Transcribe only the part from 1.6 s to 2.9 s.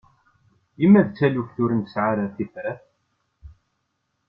ur nesɛi ara tifrat?